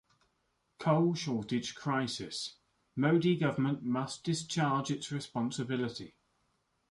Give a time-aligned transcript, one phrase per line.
[0.79, 2.55] Coal Shortage Crisis:
[2.95, 6.15] Modi Government must Discharge its Responsibility